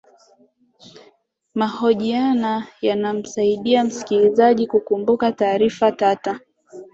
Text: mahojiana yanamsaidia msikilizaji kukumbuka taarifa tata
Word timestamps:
mahojiana 1.55 2.67
yanamsaidia 2.81 3.83
msikilizaji 3.83 4.67
kukumbuka 4.67 5.31
taarifa 5.31 5.91
tata 5.91 6.39